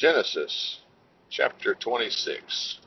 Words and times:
Genesis 0.00 0.78
chapter 1.28 1.74
26. 1.74 2.78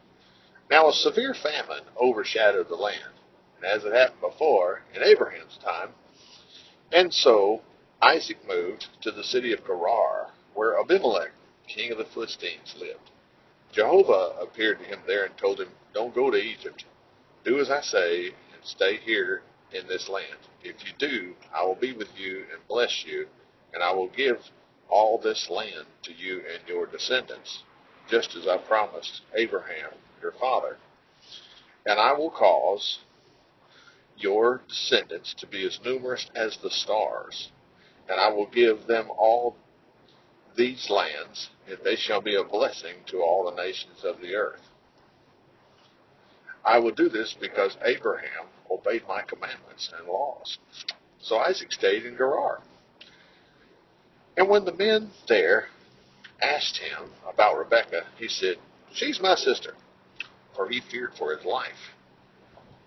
Now 0.72 0.90
a 0.90 0.94
severe 0.94 1.36
famine 1.36 1.84
overshadowed 1.96 2.70
the 2.70 2.76
land, 2.76 3.14
and 3.56 3.64
as 3.64 3.86
it 3.86 3.94
happened 3.94 4.22
before 4.22 4.82
in 4.96 5.04
Abraham's 5.04 5.60
time. 5.64 5.90
And 6.92 7.14
so 7.14 7.62
Isaac 8.02 8.40
moved 8.48 8.88
to 9.02 9.12
the 9.12 9.24
city 9.24 9.54
of 9.54 9.64
Gerar, 9.64 10.32
where 10.56 10.80
Abimelech, 10.80 11.30
king 11.68 11.92
of 11.92 12.00
the 12.00 12.06
Philistines, 12.06 12.74
lived. 12.80 13.12
Jehovah 13.72 14.36
appeared 14.42 14.80
to 14.80 14.86
him 14.86 15.02
there 15.06 15.26
and 15.26 15.38
told 15.38 15.60
him, 15.60 15.70
Don't 15.94 16.16
go 16.16 16.32
to 16.32 16.38
Egypt. 16.38 16.84
Do 17.44 17.60
as 17.60 17.70
I 17.70 17.82
say, 17.82 18.30
and 18.30 18.64
stay 18.64 18.98
here 18.98 19.44
in 19.72 19.86
this 19.86 20.10
land. 20.10 20.40
If 20.64 20.84
you 20.84 20.94
do, 20.98 21.36
I 21.56 21.64
will 21.64 21.76
be 21.76 21.94
with 21.94 22.10
you 22.18 22.46
and 22.52 22.68
bless 22.68 23.06
you, 23.06 23.28
and 23.72 23.84
I 23.84 23.94
will 23.94 24.10
give 24.10 24.40
all 24.90 25.18
this 25.18 25.50
land 25.50 25.86
to 26.04 26.14
you 26.14 26.42
and 26.54 26.68
your 26.68 26.86
descendants, 26.86 27.64
just 28.10 28.36
as 28.36 28.48
I 28.48 28.58
promised 28.58 29.22
Abraham 29.36 29.92
your 30.22 30.34
father. 30.34 30.78
And 31.86 32.00
I 32.00 32.14
will 32.14 32.32
cause 32.32 33.00
your 34.18 34.62
descendants 34.68 35.34
to 35.36 35.48
be 35.48 35.66
as 35.66 35.80
numerous 35.84 36.30
as 36.36 36.58
the 36.58 36.70
stars, 36.70 37.52
and 38.10 38.20
I 38.20 38.30
will 38.30 38.48
give 38.48 38.88
them 38.88 39.10
all 39.10 39.56
these 40.56 40.90
lands, 40.90 41.50
and 41.68 41.78
they 41.84 41.96
shall 41.96 42.22
be 42.22 42.36
a 42.36 42.44
blessing 42.44 42.96
to 43.08 43.22
all 43.22 43.46
the 43.46 43.62
nations 43.62 44.04
of 44.04 44.22
the 44.22 44.36
earth. 44.36 44.62
I 46.64 46.80
will 46.80 46.92
do 46.92 47.10
this 47.10 47.36
because 47.40 47.78
Abraham 47.84 48.48
obeyed 48.72 49.04
my 49.08 49.22
commandments 49.24 49.92
and 49.98 50.08
laws. 50.08 50.58
So 51.22 51.38
Isaac 51.38 51.72
stayed 51.72 52.06
in 52.06 52.16
Gerar. 52.16 52.62
And 54.36 54.50
when 54.50 54.66
the 54.66 54.74
men 54.74 55.12
there 55.28 55.68
asked 56.42 56.78
him 56.78 57.12
about 57.28 57.58
Rebekah, 57.58 58.08
he 58.18 58.28
said, 58.28 58.58
She's 58.92 59.20
my 59.22 59.36
sister. 59.36 59.76
For 60.56 60.70
he 60.70 60.82
feared 60.82 61.14
for 61.18 61.36
his 61.36 61.46
life 61.46 61.94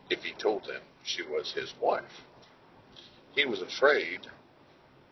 if 0.08 0.22
he 0.22 0.32
told 0.32 0.64
them 0.64 0.82
she 1.04 1.22
was 1.22 1.52
his 1.52 1.72
wife. 1.80 2.22
He 3.34 3.44
was 3.44 3.60
afraid 3.60 4.20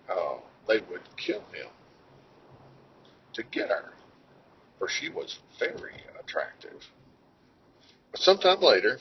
uh, 0.08 0.36
they 0.68 0.78
would 0.90 1.02
kill 1.16 1.40
him 1.52 1.68
to 3.32 3.42
get 3.42 3.68
her, 3.68 3.92
for 4.78 4.88
she 4.88 5.08
was 5.08 5.38
very 5.58 6.04
attractive. 6.20 6.80
But 8.12 8.20
sometime 8.20 8.60
later, 8.60 8.98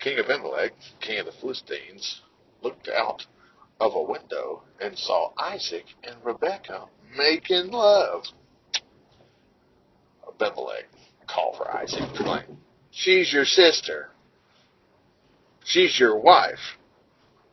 King 0.00 0.18
Abimelech, 0.18 0.72
king 1.00 1.20
of 1.20 1.26
the 1.26 1.32
Philistines, 1.32 2.20
looked 2.60 2.88
out 2.88 3.24
of 3.82 3.96
a 3.96 4.02
window 4.02 4.62
and 4.80 4.96
saw 4.96 5.32
Isaac 5.36 5.84
and 6.04 6.14
Rebekah 6.22 6.86
making 7.16 7.72
love. 7.72 8.22
Abimelech 10.26 10.86
called 11.26 11.56
for 11.56 11.68
Isaac 11.76 12.08
She's 12.92 13.32
your 13.32 13.44
sister. 13.44 14.10
She's 15.64 15.98
your 15.98 16.16
wife. 16.16 16.78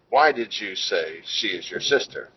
Why 0.10 0.32
did 0.32 0.54
you 0.60 0.76
say 0.76 1.22
she 1.26 1.48
is 1.48 1.70
your 1.70 1.80
sister? 1.80 2.30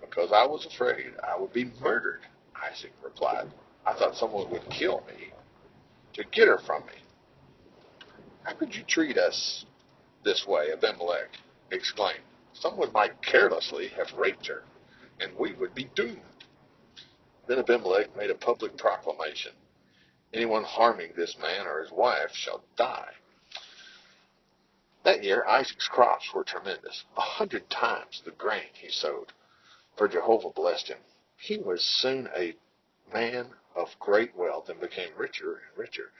Because 0.00 0.32
I 0.32 0.44
was 0.46 0.66
afraid 0.66 1.12
I 1.22 1.38
would 1.38 1.52
be 1.52 1.70
murdered, 1.80 2.22
Isaac 2.70 2.92
replied. 3.02 3.52
I 3.86 3.94
thought 3.94 4.16
someone 4.16 4.50
would 4.50 4.68
kill 4.70 5.04
me 5.06 5.32
to 6.14 6.24
get 6.32 6.48
her 6.48 6.58
from 6.66 6.82
me. 6.86 6.92
How 8.42 8.54
could 8.54 8.74
you 8.74 8.82
treat 8.88 9.18
us 9.18 9.66
this 10.24 10.46
way? 10.48 10.72
Abimelech 10.72 11.30
exclaimed. 11.70 12.24
Someone 12.52 12.90
might 12.92 13.22
carelessly 13.22 13.86
have 13.88 14.12
raped 14.14 14.46
her, 14.48 14.64
and 15.20 15.36
we 15.36 15.52
would 15.52 15.72
be 15.72 15.84
doomed. 15.84 16.44
Then 17.46 17.60
Abimelech 17.60 18.16
made 18.16 18.30
a 18.30 18.34
public 18.34 18.76
proclamation. 18.76 19.54
Anyone 20.32 20.64
harming 20.64 21.12
this 21.12 21.38
man 21.38 21.68
or 21.68 21.80
his 21.80 21.92
wife 21.92 22.34
shall 22.34 22.64
die. 22.74 23.14
That 25.04 25.22
year 25.22 25.44
Isaac's 25.46 25.86
crops 25.86 26.34
were 26.34 26.42
tremendous, 26.42 27.04
a 27.16 27.20
hundred 27.20 27.70
times 27.70 28.20
the 28.24 28.32
grain 28.32 28.70
he 28.74 28.90
sowed, 28.90 29.32
for 29.96 30.08
Jehovah 30.08 30.50
blessed 30.50 30.88
him. 30.88 31.04
He 31.36 31.56
was 31.56 31.84
soon 31.84 32.28
a 32.34 32.56
man 33.12 33.54
of 33.76 33.96
great 34.00 34.34
wealth 34.34 34.68
and 34.68 34.80
became 34.80 35.14
richer 35.14 35.58
and 35.68 35.78
richer. 35.78 36.12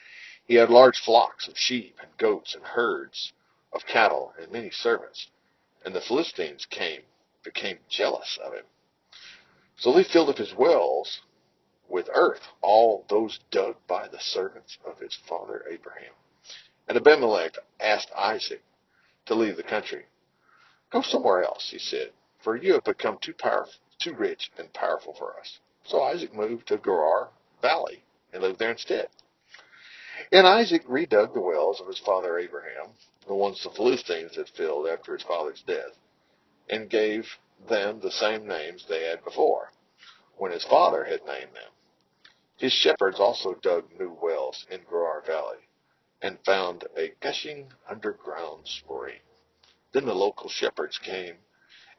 He 0.45 0.55
had 0.55 0.71
large 0.71 1.01
flocks 1.01 1.49
of 1.49 1.59
sheep 1.59 1.99
and 2.01 2.17
goats 2.19 2.55
and 2.55 2.65
herds 2.65 3.33
of 3.73 3.85
cattle 3.87 4.33
and 4.39 4.53
many 4.53 4.71
servants 4.71 5.29
and 5.85 5.95
the 5.95 6.01
Philistines 6.01 6.67
came, 6.71 7.03
became 7.43 7.79
jealous 7.89 8.39
of 8.45 8.53
him. 8.53 8.65
So 9.77 9.93
they 9.93 10.05
filled 10.05 10.29
up 10.29 10.39
his 10.39 10.55
wells 10.55 11.21
with 11.89 12.09
earth, 12.15 12.43
all 12.63 13.05
those 13.09 13.41
dug 13.51 13.77
by 13.89 14.09
the 14.09 14.21
servants 14.21 14.79
of 14.85 14.99
his 14.99 15.17
father 15.29 15.65
Abraham. 15.71 16.13
And 16.89 16.97
Abimelech 16.97 17.57
asked 17.81 18.11
Isaac 18.17 18.63
to 19.27 19.35
leave 19.35 19.57
the 19.57 19.63
country. 19.63 20.05
Go 20.91 21.03
somewhere 21.03 21.43
else, 21.43 21.69
he 21.71 21.79
said, 21.79 22.13
for 22.43 22.57
you 22.57 22.75
have 22.75 22.85
become 22.85 23.19
too 23.21 23.35
powerful, 23.35 23.73
too 24.01 24.15
rich 24.15 24.51
and 24.59 24.73
powerful 24.73 25.15
for 25.15 25.39
us. 25.39 25.59
So 25.85 26.03
Isaac 26.03 26.35
moved 26.35 26.69
to 26.69 26.79
Gerar 26.79 27.29
Valley 27.63 28.03
and 28.33 28.43
lived 28.43 28.59
there 28.59 28.73
instead. 28.73 29.09
And 30.33 30.47
Isaac 30.47 30.87
redug 30.87 31.35
the 31.35 31.41
wells 31.41 31.81
of 31.81 31.87
his 31.87 31.99
father 31.99 32.39
Abraham, 32.39 32.91
the 33.27 33.35
ones 33.35 33.63
the 33.63 33.71
Philistines 33.71 34.37
had 34.37 34.49
filled 34.49 34.87
after 34.89 35.13
his 35.13 35.23
father's 35.23 35.63
death, 35.63 35.99
and 36.69 36.89
gave 36.89 37.39
them 37.69 38.01
the 38.01 38.11
same 38.11 38.47
names 38.47 38.87
they 38.87 39.05
had 39.05 39.23
before, 39.25 39.73
when 40.37 40.53
his 40.53 40.65
father 40.65 41.05
had 41.05 41.25
named 41.27 41.55
them. 41.55 41.71
His 42.57 42.73
shepherds 42.73 43.21
also 43.21 43.55
dug 43.55 43.91
new 43.99 44.11
wells 44.11 44.67
in 44.71 44.81
Gerar 44.89 45.23
Valley, 45.23 45.69
and 46.23 46.45
found 46.45 46.85
a 46.97 47.13
gushing 47.21 47.73
underground 47.89 48.67
spring. 48.69 49.21
Then 49.93 50.07
the 50.07 50.15
local 50.15 50.49
shepherds 50.49 50.99
came 50.99 51.37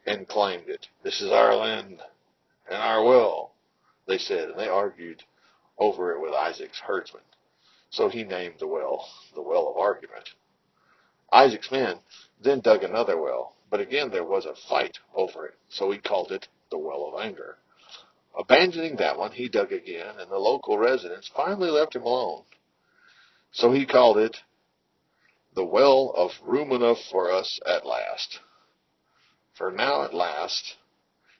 and 0.06 0.28
claimed 0.28 0.68
it. 0.68 0.88
This 1.02 1.20
is 1.20 1.30
our 1.30 1.54
land 1.54 2.02
and 2.68 2.76
our 2.76 3.04
well, 3.04 3.54
they 4.06 4.18
said, 4.18 4.50
and 4.50 4.58
they 4.58 4.68
argued 4.68 5.22
over 5.78 6.12
it 6.12 6.20
with 6.20 6.32
Isaac's 6.32 6.78
herdsmen. 6.78 7.22
So 7.90 8.08
he 8.08 8.24
named 8.24 8.54
the 8.58 8.66
well 8.66 9.06
the 9.34 9.42
well 9.42 9.68
of 9.68 9.76
argument. 9.76 10.30
Isaac's 11.32 11.70
men 11.70 11.98
then 12.40 12.60
dug 12.60 12.82
another 12.82 13.20
well, 13.20 13.54
but 13.70 13.80
again 13.80 14.10
there 14.10 14.24
was 14.24 14.44
a 14.44 14.54
fight 14.68 14.98
over 15.14 15.46
it, 15.46 15.54
so 15.68 15.90
he 15.90 15.98
called 15.98 16.30
it 16.30 16.48
the 16.70 16.78
well 16.78 17.12
of 17.12 17.20
anger. 17.20 17.56
Abandoning 18.38 18.96
that 18.96 19.18
one, 19.18 19.32
he 19.32 19.48
dug 19.48 19.72
again, 19.72 20.18
and 20.18 20.30
the 20.30 20.38
local 20.38 20.78
residents 20.78 21.30
finally 21.34 21.70
left 21.70 21.94
him 21.94 22.02
alone. 22.02 22.42
So 23.52 23.72
he 23.72 23.86
called 23.86 24.18
it 24.18 24.36
the 25.54 25.64
well 25.64 26.12
of 26.16 26.30
room 26.42 26.72
enough 26.72 26.98
for 27.10 27.30
us 27.30 27.60
at 27.66 27.86
last. 27.86 28.40
For 29.54 29.70
now 29.70 30.02
at 30.02 30.14
last, 30.14 30.76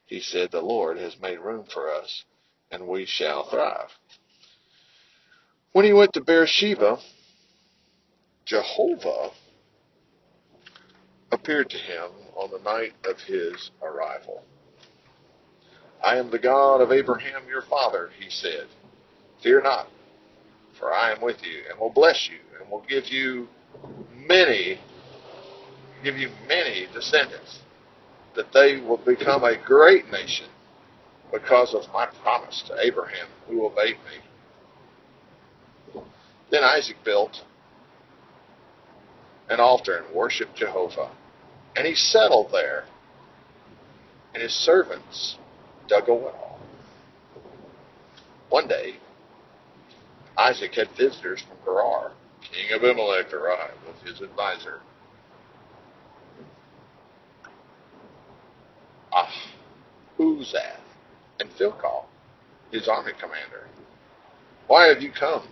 he 0.05 0.21
said, 0.21 0.51
the 0.51 0.61
Lord 0.61 0.99
has 0.99 1.19
made 1.21 1.39
room 1.39 1.65
for 1.73 1.91
us, 1.91 2.25
and 2.71 2.87
we 2.87 3.07
shall 3.07 3.49
thrive. 3.49 3.89
When 5.73 5.87
he 5.87 5.95
went 5.95 6.13
to 6.13 6.21
Beersheba, 6.21 6.99
Jehovah 8.45 9.31
appeared 11.43 11.69
to 11.71 11.77
him 11.77 12.09
on 12.37 12.51
the 12.53 12.61
night 12.61 12.93
of 13.05 13.19
his 13.19 13.73
arrival. 13.83 14.45
I 16.05 16.17
am 16.17 16.31
the 16.31 16.39
God 16.39 16.81
of 16.81 16.93
Abraham 16.93 17.43
your 17.49 17.63
father, 17.63 18.11
he 18.19 18.31
said. 18.31 18.69
Fear 19.43 19.63
not, 19.63 19.89
for 20.79 20.93
I 20.93 21.13
am 21.13 21.21
with 21.21 21.43
you, 21.43 21.65
and 21.69 21.81
will 21.81 21.91
bless 21.91 22.29
you, 22.31 22.39
and 22.61 22.71
will 22.71 22.85
give 22.89 23.09
you 23.09 23.49
many, 24.15 24.79
give 26.05 26.17
you 26.17 26.31
many 26.47 26.87
descendants, 26.95 27.59
that 28.37 28.53
they 28.53 28.81
will 28.81 29.01
become 29.05 29.43
a 29.43 29.57
great 29.57 30.09
nation 30.13 30.47
because 31.33 31.75
of 31.75 31.93
my 31.93 32.07
promise 32.23 32.63
to 32.69 32.79
Abraham, 32.81 33.27
who 33.49 33.67
obeyed 33.67 33.97
me. 33.97 34.21
Then 36.51 36.63
Isaac 36.63 36.99
built 37.05 37.43
an 39.49 39.59
altar 39.59 39.97
and 39.97 40.15
worshiped 40.15 40.55
Jehovah. 40.55 41.11
And 41.77 41.87
he 41.87 41.95
settled 41.95 42.51
there. 42.53 42.85
And 44.35 44.43
his 44.43 44.53
servants 44.53 45.37
dug 45.89 46.09
a 46.09 46.15
well. 46.15 46.59
One 48.49 48.69
day, 48.69 48.97
Isaac 50.37 50.75
had 50.75 50.89
visitors 50.97 51.43
from 51.43 51.57
Gerar. 51.65 52.13
King 52.43 52.73
Abimelech 52.75 53.33
arrived 53.33 53.79
with 53.87 54.01
his 54.07 54.21
advisor. 54.21 54.81
Ah, 59.13 59.33
Uzath 60.19 60.81
and 61.41 61.51
Phicol, 61.51 62.05
his 62.71 62.89
army 62.89 63.13
commander. 63.19 63.69
Why 64.67 64.87
have 64.87 65.03
you 65.03 65.13
come? 65.13 65.47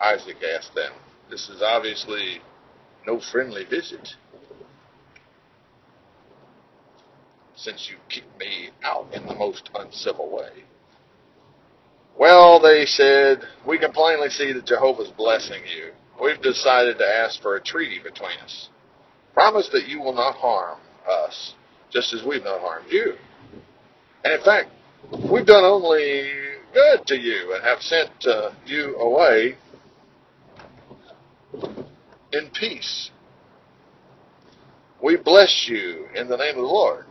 Isaac 0.00 0.36
asked 0.56 0.74
them. 0.74 0.92
This 1.28 1.48
is 1.48 1.62
obviously 1.62 2.40
no 3.06 3.20
friendly 3.20 3.64
visit. 3.64 4.14
Since 7.62 7.90
you 7.90 7.96
kicked 8.08 8.38
me 8.38 8.70
out 8.82 9.06
in 9.12 9.26
the 9.26 9.34
most 9.34 9.68
uncivil 9.74 10.30
way. 10.34 10.64
Well, 12.18 12.58
they 12.58 12.86
said, 12.86 13.42
we 13.66 13.78
can 13.78 13.92
plainly 13.92 14.30
see 14.30 14.52
that 14.52 14.64
Jehovah's 14.64 15.10
blessing 15.10 15.62
you. 15.66 15.92
We've 16.22 16.40
decided 16.40 16.96
to 16.98 17.06
ask 17.06 17.40
for 17.42 17.56
a 17.56 17.62
treaty 17.62 17.98
between 18.02 18.38
us. 18.42 18.70
Promise 19.34 19.68
that 19.72 19.88
you 19.88 20.00
will 20.00 20.14
not 20.14 20.36
harm 20.36 20.78
us, 21.06 21.54
just 21.90 22.14
as 22.14 22.22
we've 22.24 22.44
not 22.44 22.60
harmed 22.60 22.90
you. 22.90 23.14
And 24.24 24.34
in 24.34 24.42
fact, 24.42 24.70
we've 25.30 25.46
done 25.46 25.64
only 25.64 26.30
good 26.72 27.06
to 27.06 27.14
you 27.16 27.54
and 27.54 27.62
have 27.62 27.80
sent 27.80 28.10
uh, 28.26 28.52
you 28.66 28.96
away 28.96 29.56
in 32.32 32.50
peace. 32.58 33.10
We 35.02 35.16
bless 35.16 35.66
you 35.68 36.06
in 36.14 36.28
the 36.28 36.36
name 36.36 36.56
of 36.56 36.62
the 36.62 36.68
Lord. 36.68 37.04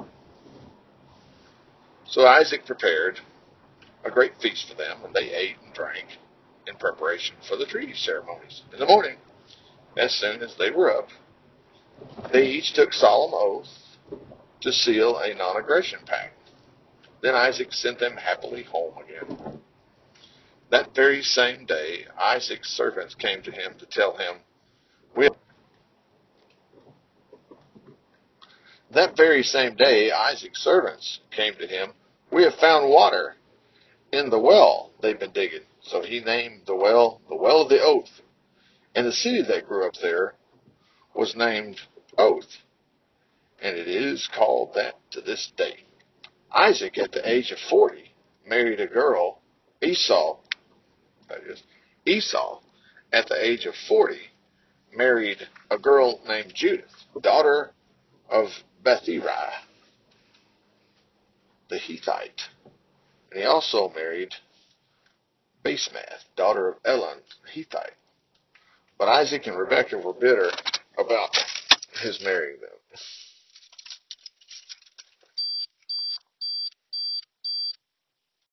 So 2.09 2.25
Isaac 2.25 2.65
prepared 2.65 3.19
a 4.03 4.09
great 4.09 4.33
feast 4.41 4.67
for 4.67 4.73
them, 4.75 4.97
and 5.05 5.13
they 5.13 5.31
ate 5.31 5.57
and 5.63 5.71
drank 5.75 6.17
in 6.65 6.75
preparation 6.75 7.35
for 7.47 7.55
the 7.55 7.67
treaty 7.67 7.93
ceremonies. 7.93 8.63
In 8.73 8.79
the 8.79 8.87
morning, 8.87 9.17
as 9.95 10.11
soon 10.15 10.41
as 10.41 10.55
they 10.55 10.71
were 10.71 10.91
up, 10.91 11.09
they 12.31 12.47
each 12.47 12.73
took 12.73 12.93
solemn 12.93 13.33
oaths 13.35 13.97
to 14.61 14.71
seal 14.71 15.19
a 15.19 15.35
non-aggression 15.35 15.99
pact. 16.07 16.33
Then 17.21 17.35
Isaac 17.35 17.71
sent 17.73 17.99
them 17.99 18.17
happily 18.17 18.63
home 18.63 18.95
again. 18.97 19.61
That 20.71 20.95
very 20.95 21.21
same 21.21 21.65
day, 21.65 22.05
Isaac's 22.19 22.69
servants 22.69 23.13
came 23.13 23.43
to 23.43 23.51
him 23.51 23.75
to 23.77 23.85
tell 23.85 24.17
him, 24.17 24.37
we 25.15 25.29
that 28.93 29.15
very 29.15 29.43
same 29.43 29.75
day, 29.75 30.11
Isaac's 30.11 30.63
servants 30.63 31.19
came 31.31 31.53
to 31.55 31.67
him, 31.67 31.93
we 32.31 32.43
have 32.43 32.55
found 32.55 32.89
water 32.89 33.35
in 34.11 34.29
the 34.29 34.39
well 34.39 34.91
they've 35.01 35.19
been 35.19 35.31
digging. 35.31 35.65
So 35.81 36.01
he 36.01 36.19
named 36.19 36.63
the 36.65 36.75
well 36.75 37.21
the 37.29 37.35
well 37.35 37.61
of 37.61 37.69
the 37.69 37.81
oath. 37.81 38.21
And 38.95 39.05
the 39.05 39.11
city 39.11 39.43
that 39.43 39.67
grew 39.67 39.87
up 39.87 39.93
there 40.01 40.33
was 41.13 41.35
named 41.35 41.77
Oath. 42.17 42.57
And 43.61 43.77
it 43.77 43.87
is 43.87 44.27
called 44.33 44.73
that 44.75 44.95
to 45.11 45.21
this 45.21 45.51
day. 45.55 45.85
Isaac, 46.51 46.97
at 46.97 47.11
the 47.11 47.29
age 47.29 47.51
of 47.51 47.59
40, 47.69 48.13
married 48.47 48.79
a 48.79 48.87
girl, 48.87 49.41
Esau, 49.81 50.37
that 51.27 51.43
is, 51.43 51.61
Esau, 52.05 52.61
at 53.13 53.27
the 53.27 53.35
age 53.35 53.65
of 53.65 53.75
40, 53.87 54.17
married 54.95 55.47
a 55.69 55.77
girl 55.77 56.19
named 56.27 56.53
Judith, 56.55 57.05
daughter 57.21 57.71
of 58.29 58.47
Bethurai, 58.83 59.51
the 61.69 61.77
Hittite. 61.77 62.41
And 63.31 63.41
he 63.41 63.45
also 63.45 63.91
married 63.95 64.33
Basemath, 65.63 66.25
daughter 66.35 66.69
of 66.69 66.75
Elon, 66.85 67.17
the 67.43 67.51
Hittite. 67.51 67.93
But 68.97 69.07
Isaac 69.07 69.47
and 69.47 69.57
Rebekah 69.57 69.99
were 69.99 70.13
bitter 70.13 70.49
about 70.97 71.35
his 72.01 72.21
marrying 72.23 72.59
them. 72.61 72.69